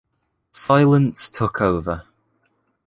[0.51, 2.07] Silence took over.